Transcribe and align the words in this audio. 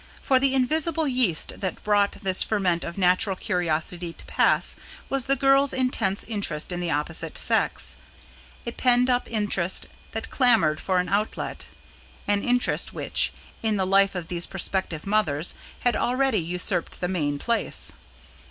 For 0.19 0.39
the 0.39 0.55
invisible 0.55 1.07
yeast 1.07 1.59
that 1.59 1.83
brought 1.83 2.13
this 2.23 2.41
ferment 2.41 2.83
of 2.83 2.97
natural 2.97 3.35
curiosity 3.35 4.13
to 4.13 4.25
pass, 4.25 4.75
was 5.09 5.25
the 5.25 5.35
girls' 5.35 5.73
intense 5.73 6.23
interest 6.23 6.71
in 6.71 6.79
the 6.79 6.89
opposite 6.89 7.37
sex: 7.37 7.97
a 8.65 8.71
penned 8.71 9.11
up 9.11 9.29
interest 9.29 9.85
that 10.13 10.31
clamoured 10.31 10.81
for 10.81 10.97
an 10.97 11.07
outlet; 11.07 11.67
an 12.27 12.41
interest 12.41 12.93
which, 12.93 13.31
in 13.61 13.75
the 13.75 13.85
life 13.85 14.15
of 14.15 14.27
these 14.27 14.47
prospective 14.47 15.05
mothers, 15.05 15.53
had 15.81 15.95
already 15.95 16.39
usurped 16.39 16.99
the 16.99 17.07
main 17.07 17.37
place. 17.37 17.93